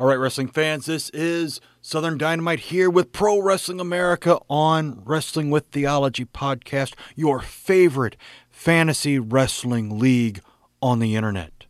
[0.00, 5.50] All right, wrestling fans, this is Southern Dynamite here with Pro Wrestling America on Wrestling
[5.50, 8.16] with Theology podcast, your favorite
[8.48, 10.40] fantasy wrestling league
[10.80, 11.66] on the internet.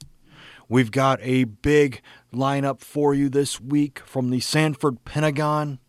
[0.68, 5.80] We've got a big lineup for you this week from the Sanford Pentagon,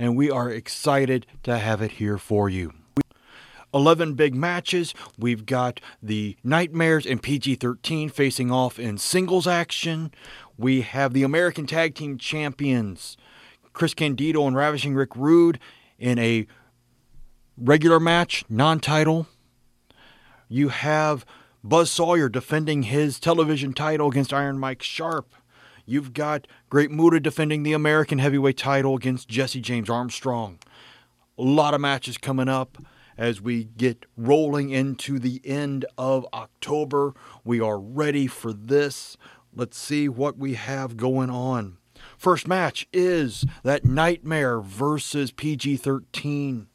[0.00, 2.72] and we are excited to have it here for you.
[3.74, 4.94] 11 big matches.
[5.18, 10.10] We've got the Nightmares and PG 13 facing off in singles action.
[10.58, 13.16] We have the American Tag Team Champions,
[13.72, 15.60] Chris Candido and Ravishing Rick Rude,
[16.00, 16.48] in a
[17.56, 19.28] regular match, non title.
[20.48, 21.24] You have
[21.62, 25.32] Buzz Sawyer defending his television title against Iron Mike Sharpe.
[25.86, 30.58] You've got Great Muta defending the American heavyweight title against Jesse James Armstrong.
[31.38, 32.78] A lot of matches coming up
[33.16, 37.14] as we get rolling into the end of October.
[37.44, 39.16] We are ready for this.
[39.58, 41.78] Let's see what we have going on.
[42.16, 46.68] First match is that Nightmare versus PG 13.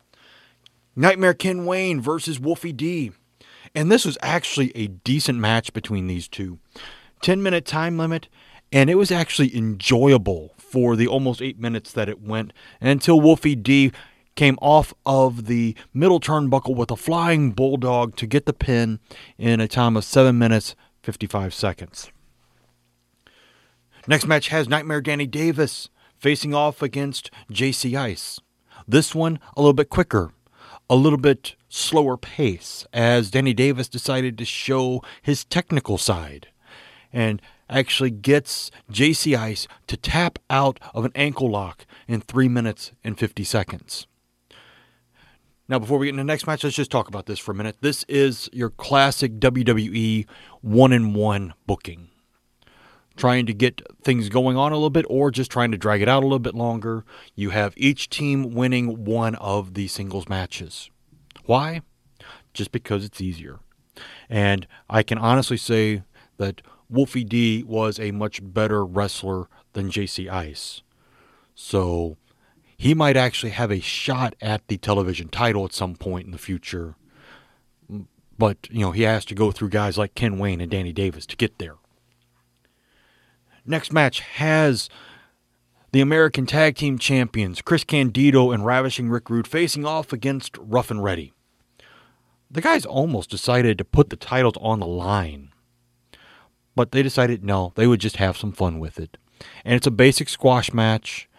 [0.93, 3.13] Nightmare Ken Wayne versus Wolfie D.
[3.73, 6.59] And this was actually a decent match between these two.
[7.21, 8.27] 10 minute time limit,
[8.69, 13.55] and it was actually enjoyable for the almost eight minutes that it went until Wolfie
[13.55, 13.93] D
[14.35, 18.99] came off of the middle turnbuckle with a flying bulldog to get the pin
[19.37, 22.11] in a time of 7 minutes 55 seconds.
[24.05, 28.37] Next match has Nightmare Danny Davis facing off against JC Ice.
[28.85, 30.33] This one a little bit quicker,
[30.89, 36.47] a little bit slower pace, as Danny Davis decided to show his technical side
[37.13, 42.91] and actually gets JC Ice to tap out of an ankle lock in 3 minutes
[43.05, 44.05] and 50 seconds.
[45.69, 47.55] Now, before we get into the next match, let's just talk about this for a
[47.55, 47.77] minute.
[47.79, 50.27] This is your classic WWE
[50.59, 52.09] one in one booking.
[53.15, 56.09] Trying to get things going on a little bit or just trying to drag it
[56.09, 57.05] out a little bit longer.
[57.35, 60.89] You have each team winning one of the singles matches.
[61.45, 61.81] Why?
[62.53, 63.59] Just because it's easier.
[64.29, 66.03] And I can honestly say
[66.37, 70.81] that Wolfie D was a much better wrestler than JC Ice.
[71.53, 72.17] So
[72.75, 76.37] he might actually have a shot at the television title at some point in the
[76.37, 76.95] future.
[78.37, 81.27] But, you know, he has to go through guys like Ken Wayne and Danny Davis
[81.27, 81.75] to get there.
[83.65, 84.89] Next match has
[85.93, 90.91] the American Tag Team Champions, Chris Candido and Ravishing Rick Rude, facing off against Rough
[90.91, 91.31] and Ready.
[92.51, 95.51] The guys almost decided to put the titles on the line,
[96.75, 99.17] but they decided no, they would just have some fun with it.
[99.63, 101.29] And it's a basic squash match.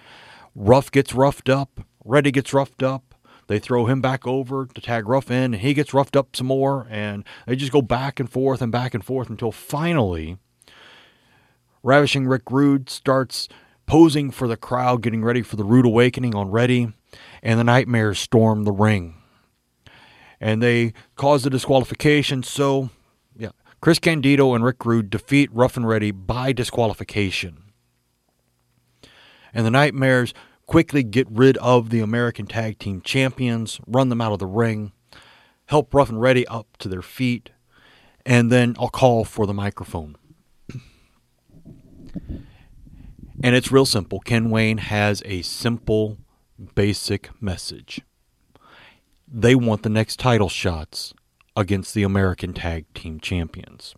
[0.55, 3.15] Rough gets roughed up, Ready gets roughed up.
[3.49, 6.47] They throw him back over to tag Rough in, and he gets roughed up some
[6.47, 10.39] more, and they just go back and forth and back and forth until finally
[11.85, 13.47] Ravishing Rick Rude starts
[13.85, 16.91] posing for the crowd, getting ready for the Rude Awakening on Ready,
[17.43, 19.17] and the Nightmares storm the ring.
[20.41, 22.89] And they cause the disqualification, so
[23.37, 23.51] yeah,
[23.83, 27.63] Chris Candido and Rick Rude defeat Rough and Ready by disqualification.
[29.53, 30.33] And the Nightmares
[30.65, 34.93] quickly get rid of the American Tag Team Champions, run them out of the ring,
[35.67, 37.51] help Rough and Ready up to their feet,
[38.25, 40.17] and then I'll call for the microphone.
[43.45, 44.21] And it's real simple.
[44.21, 46.17] Ken Wayne has a simple,
[46.75, 48.01] basic message.
[49.31, 51.13] They want the next title shots
[51.55, 53.95] against the American Tag Team Champions.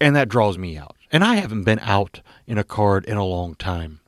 [0.00, 0.94] And that draws me out.
[1.10, 3.98] And I haven't been out in a card in a long time.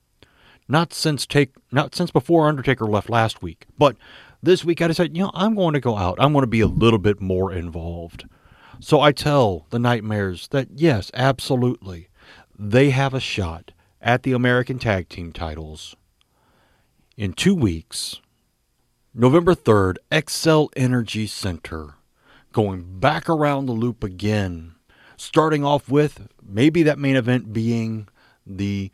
[0.69, 3.67] Not since take not since before Undertaker left last week.
[3.77, 3.97] But
[4.41, 6.15] this week I decided, you know, I'm going to go out.
[6.21, 8.25] I'm going to be a little bit more involved.
[8.79, 12.09] So I tell the Nightmares that yes, absolutely,
[12.59, 13.71] they have a shot
[14.03, 15.95] at the American Tag Team titles
[17.17, 18.21] in two weeks,
[19.15, 21.95] November 3rd, Xcel Energy Center,
[22.53, 24.75] going back around the loop again,
[25.17, 28.09] starting off with maybe that main event being
[28.47, 28.91] the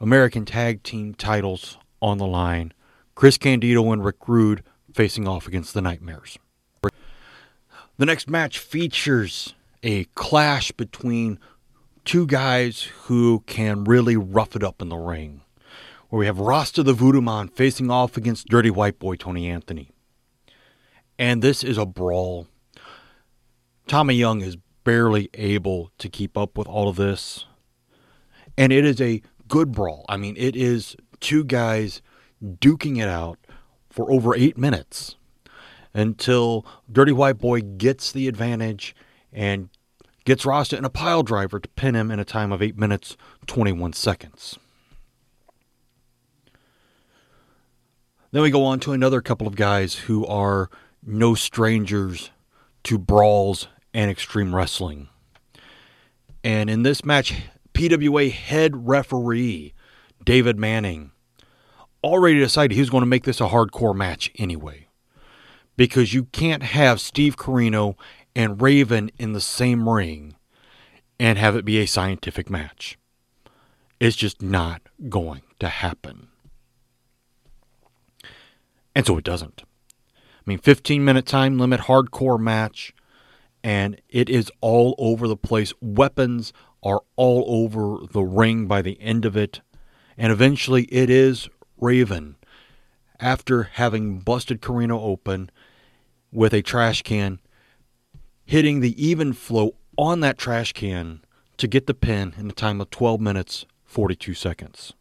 [0.00, 2.72] American Tag Team titles on the line.
[3.14, 6.38] Chris Candido and Rick Rude facing off against the Nightmares.
[7.96, 9.54] The next match features
[9.84, 11.38] a clash between
[12.04, 15.42] two guys who can really rough it up in the ring.
[16.08, 19.90] Where we have Rasta the Voodoo Man facing off against Dirty White Boy Tony Anthony.
[21.18, 22.46] And this is a brawl.
[23.86, 27.46] Tommy Young is barely able to keep up with all of this.
[28.56, 30.04] And it is a good brawl.
[30.08, 32.02] I mean, it is two guys
[32.42, 33.38] duking it out
[33.90, 35.16] for over eight minutes
[35.94, 38.94] until Dirty White Boy gets the advantage
[39.32, 39.68] and
[40.24, 43.16] gets Rasta in a pile driver to pin him in a time of 8 minutes
[43.46, 44.58] 21 seconds.
[48.32, 50.68] Then we go on to another couple of guys who are
[51.06, 52.30] no strangers
[52.84, 55.08] to brawls and extreme wrestling.
[56.42, 57.34] And in this match,
[57.74, 59.72] PWA head referee
[60.24, 61.12] David Manning
[62.02, 64.88] already decided he was going to make this a hardcore match anyway.
[65.76, 67.96] Because you can't have Steve Corino
[68.34, 70.34] and Raven in the same ring
[71.18, 72.98] and have it be a scientific match.
[74.00, 76.28] It's just not going to happen.
[78.94, 79.62] And so it doesn't.
[80.16, 82.92] I mean, 15 minute time limit, hardcore match,
[83.62, 85.72] and it is all over the place.
[85.80, 86.52] Weapons
[86.82, 89.62] are all over the ring by the end of it.
[90.18, 91.48] And eventually it is
[91.80, 92.36] Raven,
[93.18, 95.50] after having busted Corino open
[96.30, 97.40] with a trash can,
[98.44, 101.20] hitting the even flow on that trash can
[101.56, 104.92] to get the pin in a time of 12 minutes 42 seconds.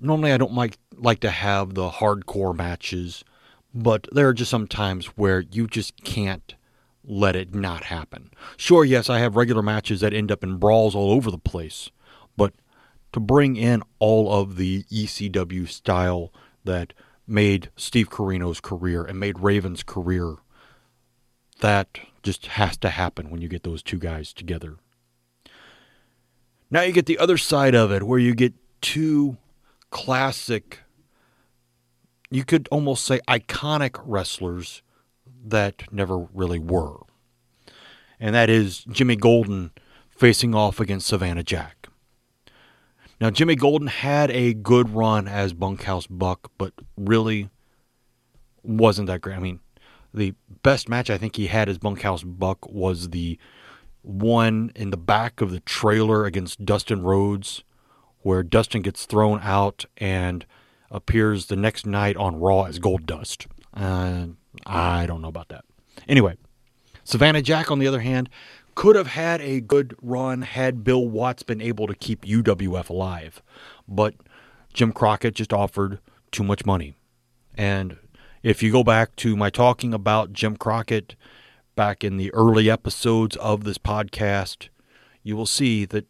[0.00, 3.24] Normally, I don't like like to have the hardcore matches,
[3.74, 6.54] but there are just some times where you just can't
[7.04, 8.30] let it not happen.
[8.56, 11.90] Sure, yes, I have regular matches that end up in brawls all over the place,
[12.36, 12.52] but
[13.12, 16.32] to bring in all of the ECW style
[16.64, 16.92] that
[17.26, 20.36] made Steve Corino's career and made Raven's career,
[21.60, 24.76] that just has to happen when you get those two guys together.
[26.70, 29.38] Now you get the other side of it where you get two
[29.90, 30.80] classic,
[32.30, 34.82] you could almost say iconic wrestlers
[35.46, 36.98] that never really were.
[38.20, 39.70] And that is Jimmy Golden
[40.10, 41.88] facing off against Savannah Jack.
[43.20, 47.50] Now, Jimmy Golden had a good run as Bunkhouse Buck, but really
[48.62, 49.36] wasn't that great.
[49.36, 49.60] I mean,
[50.12, 53.38] the best match I think he had as Bunkhouse Buck was the
[54.02, 57.62] one in the back of the trailer against Dustin Rhodes,
[58.20, 60.46] where Dustin gets thrown out and
[60.90, 63.46] appears the next night on Raw as Gold Dust.
[63.74, 64.28] Uh,
[64.66, 65.64] I don't know about that.
[66.08, 66.36] Anyway,
[67.04, 68.28] Savannah Jack, on the other hand,
[68.74, 73.42] could have had a good run had Bill Watts been able to keep UWF alive.
[73.88, 74.14] But
[74.72, 75.98] Jim Crockett just offered
[76.30, 76.94] too much money.
[77.56, 77.96] And
[78.42, 81.16] if you go back to my talking about Jim Crockett
[81.74, 84.68] back in the early episodes of this podcast,
[85.22, 86.06] you will see that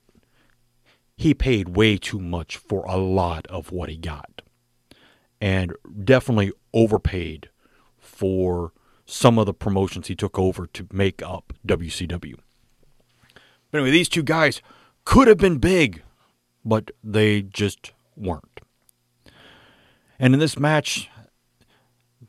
[1.16, 4.42] he paid way too much for a lot of what he got.
[5.40, 7.50] And definitely overpaid
[7.98, 8.72] for
[9.04, 12.36] some of the promotions he took over to make up WCW.
[13.70, 14.60] But anyway, these two guys
[15.04, 16.02] could have been big,
[16.64, 18.60] but they just weren't.
[20.18, 21.08] And in this match,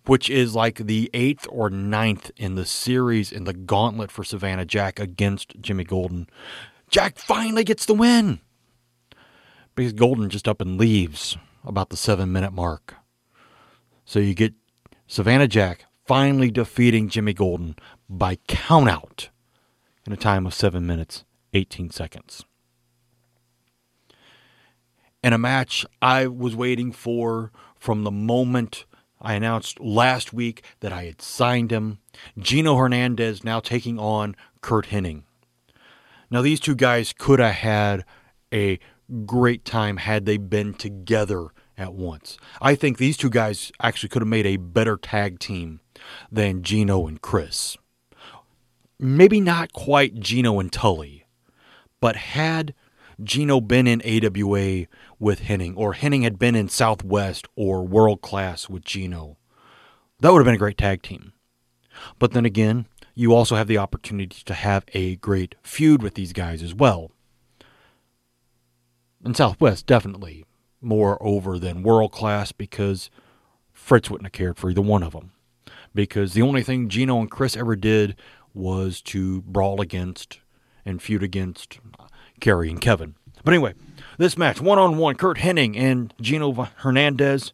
[0.10, 4.66] which is like the eighth or ninth in the series in the gauntlet for Savannah
[4.66, 6.28] Jack against Jimmy Golden,
[6.90, 8.40] Jack finally gets the win.
[9.76, 12.96] Because Golden just up and leaves about the seven minute mark.
[14.04, 14.56] So you get
[15.06, 17.76] Savannah Jack finally defeating Jimmy Golden
[18.10, 19.30] by countout
[20.08, 21.24] in a time of 7 minutes
[21.54, 22.44] 18 seconds.
[25.24, 28.86] In a match I was waiting for from the moment
[29.22, 32.00] I announced last week that I had signed him,
[32.38, 35.24] Gino Hernandez now taking on Curt Hennig.
[36.32, 38.06] Now, these two guys could have had
[38.54, 38.80] a
[39.26, 41.48] great time had they been together
[41.78, 42.38] at once.
[42.62, 45.80] I think these two guys actually could have made a better tag team
[46.32, 47.78] than Gino and Chris.
[49.00, 51.26] Maybe not quite Gino and Tully,
[52.02, 52.74] but had
[53.24, 54.86] Gino been in AWA
[55.20, 59.38] with Hennig, or Hennig had been in Southwest or World Class with Gino,
[60.20, 61.34] that would have been a great tag team.
[62.18, 66.34] But then again, you also have the opportunity to have a great feud with these
[66.34, 67.12] guys as well.
[69.26, 70.46] In Southwest, definitely
[70.82, 73.10] more over than world class because
[73.74, 75.32] Fritz wouldn't have cared for either one of them.
[75.94, 78.16] Because the only thing Gino and Chris ever did
[78.54, 80.40] was to brawl against
[80.86, 81.80] and feud against
[82.40, 83.16] Kerry and Kevin.
[83.44, 83.74] But anyway,
[84.18, 87.54] this match, one on one, Curt Hennig and Gino Hernandez.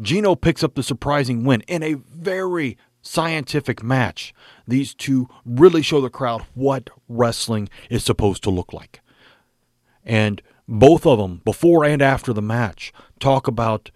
[0.00, 4.32] Gino picks up the surprising win in a very scientific match.
[4.66, 9.00] These two really show the crowd what wrestling is supposed to look like.
[10.04, 13.90] And both of them, before and after the match, talk about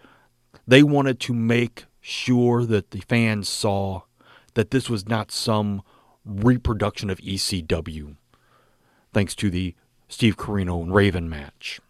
[0.67, 4.03] they wanted to make sure that the fans saw
[4.55, 5.83] that this was not some
[6.25, 8.17] reproduction of ECW,
[9.15, 9.75] thanks to the
[10.09, 11.81] Steve Corino and Raven match.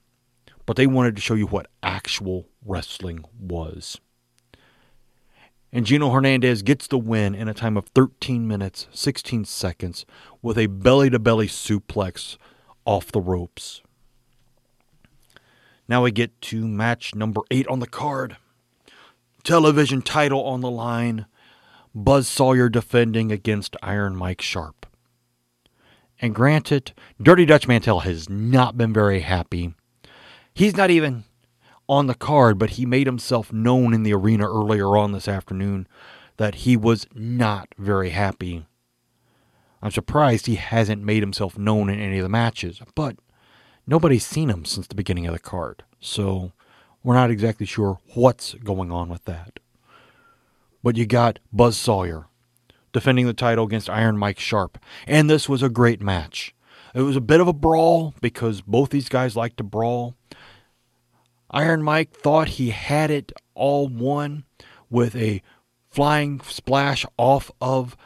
[0.67, 3.99] But they wanted to show you what actual wrestling was.
[5.73, 10.07] And Gino Hernandez gets the win in a time of 13 minutes, 16 seconds
[10.41, 12.37] with a belly to belly suplex
[12.85, 13.83] off the ropes.
[15.89, 18.37] Now we get to match number eight on the card.
[19.43, 21.27] Television title on the line.
[21.95, 24.87] Buzz Sawyer defending against Iron Mike Sharpe.
[26.25, 29.75] And granted, Dirty Dutch Mantell has not been very happy.
[30.55, 31.25] He's not even
[31.87, 35.87] on the card, but he made himself known in the arena earlier on this afternoon
[36.39, 38.65] that he was not very happy.
[39.83, 43.17] I'm surprised he hasn't made himself known in any of the matches, but
[43.87, 46.53] nobody's seen him since the beginning of the card, so
[47.03, 49.61] we're not exactly sure what's going on with that.
[50.83, 52.29] But you got Buzz Sawyer
[52.95, 54.79] defending the title against Iron Mike Sharpe.
[55.07, 56.55] and this was a great match.
[56.95, 60.15] It was a bit of a brawl because both these guys like to brawl.
[61.51, 64.45] Iron Mike thought he had it all won
[64.89, 65.43] with a
[65.91, 67.97] flying splash off of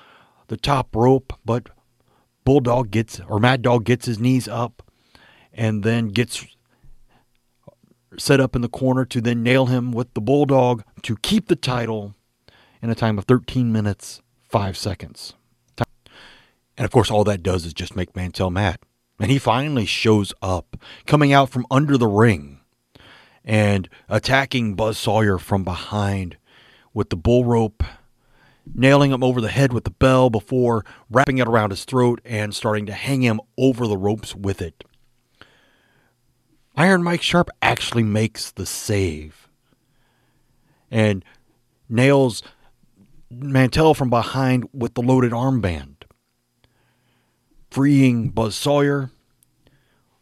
[0.49, 1.69] the top rope, but
[2.45, 4.83] Bulldog gets or Mad Dog gets his knees up
[5.53, 6.47] and then gets
[8.19, 11.57] set up in the corner to then nail him with the Bulldog to keep the
[11.57, 12.15] title
[12.81, 15.35] in a time of 13 minutes 5 seconds.
[16.77, 18.79] And of course all that does is just make Mantell mad.
[19.21, 20.77] And he finally shows up
[21.07, 22.61] coming out from under the ring
[23.45, 26.37] and attacking Buzz Sawyer from behind
[26.95, 27.83] with the bull rope
[28.75, 32.55] nailing him over the head with the bell before wrapping it around his throat and
[32.55, 34.85] starting to hang him over the ropes with it.
[36.77, 39.49] Iron Mike Sharpe actually makes the save
[40.91, 41.25] and
[41.89, 42.43] nails
[43.31, 45.97] Mantell from behind with the loaded armband,
[47.71, 49.11] freeing Buzz Sawyer.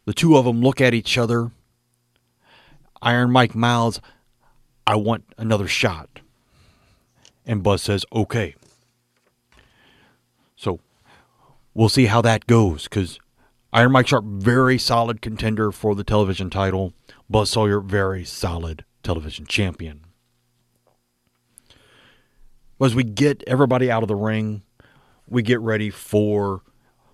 [0.05, 1.51] The two of them look at each other.
[3.01, 4.01] Iron Mike mouths,
[4.85, 6.21] I want another shot.
[7.45, 8.55] And Buzz says, okay.
[10.55, 10.79] So
[11.73, 13.19] we'll see how that goes because
[13.71, 16.93] Iron Mike Sharpe, very solid contender for the television title.
[17.29, 20.06] Buzz Sawyer, very solid television champion.
[22.79, 24.61] As we get everybody out of the ring,
[25.27, 26.61] we get ready for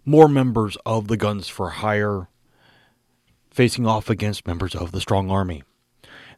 [0.04, 2.28] more members of the Guns for Hire
[3.50, 5.64] facing off against members of the Strong Army.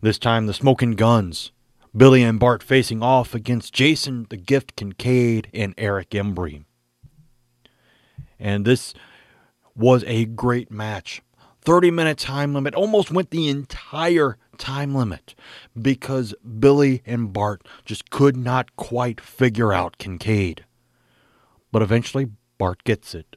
[0.01, 1.51] This time, the Smoking Guns
[1.95, 6.65] Billy and Bart facing off against Jason the Gift Kincaid and Eric Embry.
[8.37, 8.93] And this
[9.75, 11.21] was a great match.
[11.61, 15.35] 30 minute time limit, almost went the entire time limit
[15.79, 20.65] because Billy and Bart just could not quite figure out Kincaid.
[21.71, 23.35] But eventually, Bart gets it.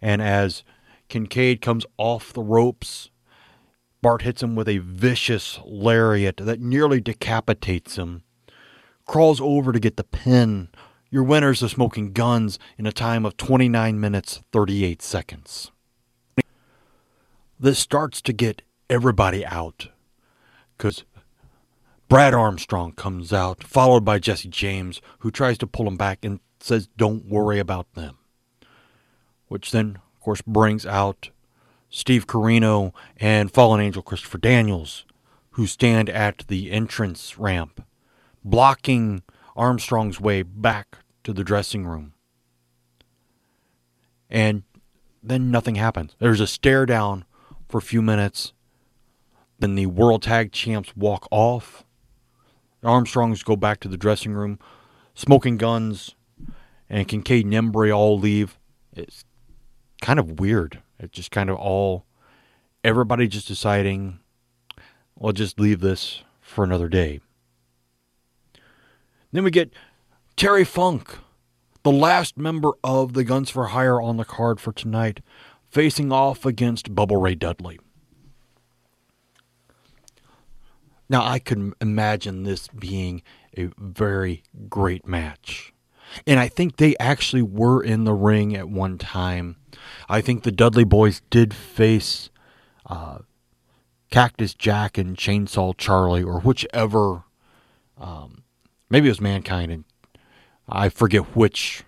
[0.00, 0.64] And as
[1.08, 3.10] Kincaid comes off the ropes,
[4.00, 8.22] Bart hits him with a vicious lariat that nearly decapitates him.
[9.06, 10.68] Crawls over to get the pin.
[11.10, 15.72] Your winners are smoking guns in a time of 29 minutes 38 seconds.
[17.58, 19.88] This starts to get everybody out
[20.78, 21.04] because
[22.08, 26.40] Brad Armstrong comes out, followed by Jesse James, who tries to pull him back and
[26.60, 28.16] says, Don't worry about them.
[29.48, 31.30] Which then, of course, brings out
[31.90, 35.04] Steve Corino, and Fallen Angel Christopher Daniels,
[35.52, 37.82] who stand at the entrance ramp,
[38.44, 39.22] blocking
[39.56, 42.12] Armstrong's way back to the dressing room.
[44.30, 44.64] And
[45.22, 46.14] then nothing happens.
[46.18, 47.24] There's a stare down
[47.68, 48.52] for a few minutes.
[49.58, 51.84] Then the World Tag Champs walk off.
[52.82, 54.58] Armstrongs go back to the dressing room.
[55.14, 56.14] Smoking Guns
[56.88, 58.58] and Kincaid and Embry all leave.
[58.92, 59.24] It's
[60.00, 60.80] kind of weird.
[60.98, 62.06] It's just kind of all
[62.84, 64.20] everybody just deciding,
[65.16, 67.20] we'll just leave this for another day.
[69.32, 69.72] Then we get
[70.36, 71.18] Terry Funk,
[71.82, 75.20] the last member of the Guns for Hire on the card for tonight,
[75.68, 77.78] facing off against Bubba Ray Dudley.
[81.08, 83.22] Now, I could imagine this being
[83.56, 85.72] a very great match.
[86.26, 89.56] And I think they actually were in the ring at one time.
[90.08, 92.30] I think the Dudley boys did face
[92.86, 93.18] uh,
[94.10, 97.24] Cactus Jack and Chainsaw Charlie, or whichever.
[97.98, 98.44] Um,
[98.88, 99.84] maybe it was Mankind, and
[100.68, 101.82] I forget which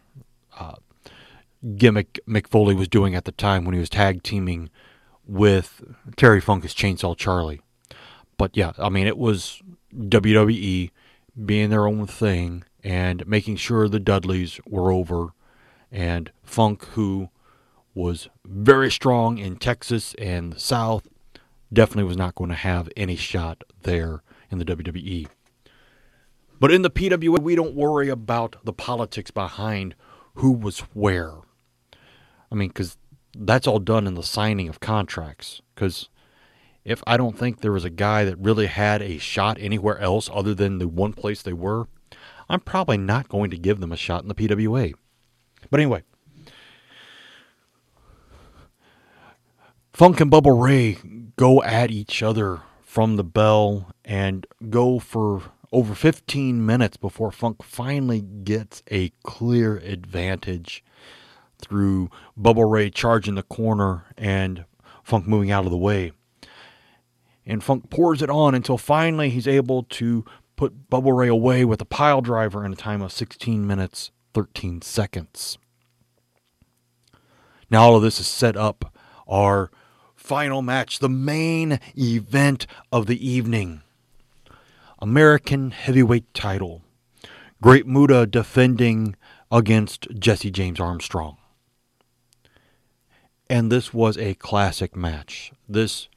[0.59, 0.77] uh,
[1.77, 4.71] gimmick Mick Foley was doing at the time when he was tag teaming
[5.27, 5.83] with
[6.17, 7.61] Terry Funk as Chainsaw Charlie.
[8.41, 9.61] But yeah, I mean, it was
[9.95, 10.91] WWE
[11.45, 15.35] being their own thing and making sure the Dudleys were over.
[15.93, 17.29] And Funk, who
[17.93, 21.07] was very strong in Texas and the South,
[21.71, 25.29] definitely was not going to have any shot there in the WWE.
[26.59, 29.95] But in the PWA, we don't worry about the politics behind
[30.37, 31.35] who was where.
[32.51, 32.97] I mean, because
[33.37, 35.61] that's all done in the signing of contracts.
[35.75, 36.09] Because
[36.85, 40.31] if I don't think there was a guy that really had a shot anywhere else
[40.33, 41.89] other than the one place they were,
[42.49, 44.93] I'm probably not going to give them a shot in the PWA.
[45.71, 46.03] But anyway,
[49.93, 50.99] Funk and Bubba Ray
[51.37, 57.63] go at each other from the bell and go for over 15 minutes before Funk
[57.63, 60.83] finally gets a clear advantage
[61.61, 64.65] through Bubba Ray charging the corner and
[65.05, 66.13] Funk moving out of the way.
[67.51, 71.81] And Funk pours it on until finally he's able to put Bubba Ray away with
[71.81, 75.59] a pile driver in a time of 16 minutes, 13 seconds.
[77.69, 78.95] Now, all of this is set up
[79.27, 79.73] our
[80.15, 83.83] final match, the main event of the evening.
[85.01, 86.83] American heavyweight title.
[87.61, 89.17] Great Muta defending
[89.51, 91.37] against Jesse James Armstrong.
[93.49, 95.51] And this was a classic match.
[95.69, 96.09] This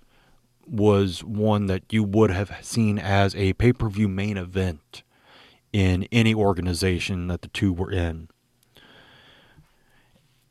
[0.67, 5.03] was one that you would have seen as a pay per view main event
[5.71, 8.29] in any organization that the two were in.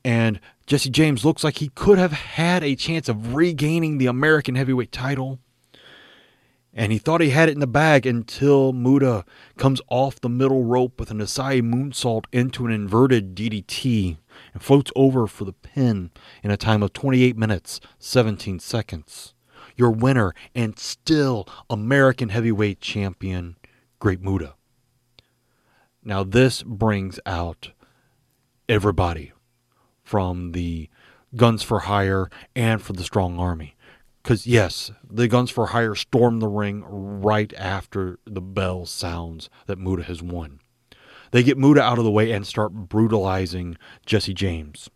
[0.04, 4.56] And Jesse James looks like he could have had a chance of regaining the American
[4.56, 5.38] heavyweight title
[6.74, 9.24] and he thought he had it in the bag until Muta
[9.58, 14.16] comes off the middle rope with an Asai moonsault into an inverted DDT
[14.54, 16.10] and floats over for the pin
[16.42, 19.34] in a time of 28 minutes, 17 seconds.
[19.76, 23.56] Your winner and still American heavyweight champion,
[23.98, 24.54] Great Muta.
[26.04, 27.70] Now, this brings out
[28.68, 29.32] everybody
[30.02, 30.88] from the
[31.36, 33.76] Guns for Hire and for the Strong Army.
[34.22, 39.78] Because, yes, the Guns for Hire storm the ring right after the bell sounds that
[39.78, 40.60] Muta has won.
[41.32, 44.90] They get Muta out of the way and start brutalizing Jesse James.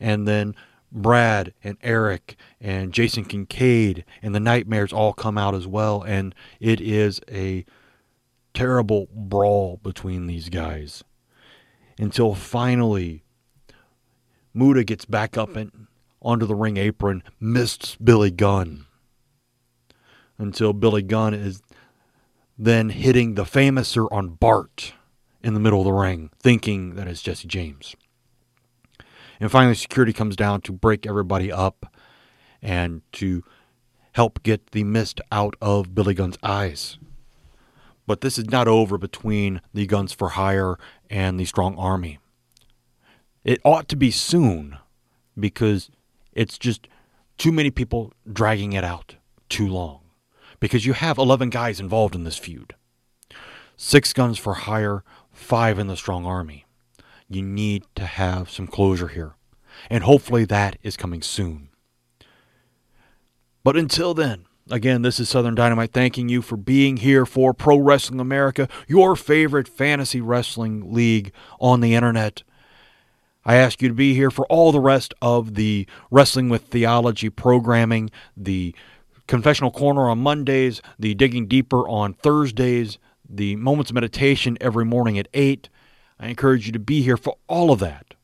[0.00, 0.56] And then
[0.92, 6.02] Brad and Eric and Jason Kincaid and the Nightmares all come out as well.
[6.02, 7.64] And it is a
[8.54, 11.02] terrible brawl between these guys
[11.98, 13.24] until finally
[14.54, 15.86] Muta gets back up and
[16.20, 18.86] onto the ring apron, missed Billy Gunn
[20.38, 21.62] until Billy Gunn is
[22.58, 24.92] then hitting the famouser on Bart
[25.42, 27.96] in the middle of the ring, thinking that it's Jesse James.
[29.42, 31.92] And finally, security comes down to break everybody up
[32.62, 33.42] and to
[34.12, 36.96] help get the mist out of Billy Gunn's eyes.
[38.06, 40.78] But this is not over between the Guns for Hire
[41.10, 42.20] and the Strong Army.
[43.42, 44.76] It ought to be soon
[45.36, 45.90] because
[46.32, 46.86] it's just
[47.36, 49.16] too many people dragging it out
[49.48, 50.02] too long
[50.60, 52.76] because you have 11 guys involved in this feud.
[53.76, 55.02] Six guns for hire,
[55.32, 56.61] five in the strong army.
[57.32, 59.34] You need to have some closure here.
[59.88, 61.70] And hopefully that is coming soon.
[63.64, 67.78] But until then, again, this is Southern Dynamite thanking you for being here for Pro
[67.78, 72.42] Wrestling America, your favorite fantasy wrestling league on the internet.
[73.44, 77.30] I ask you to be here for all the rest of the Wrestling with Theology
[77.30, 78.74] programming, the
[79.26, 85.18] Confessional Corner on Mondays, the Digging Deeper on Thursdays, the Moments of Meditation every morning
[85.18, 85.68] at 8.
[86.22, 88.14] I encourage you to be here for all of that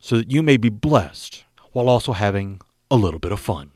[0.00, 3.72] so that you may be blessed while also having a little bit of fun.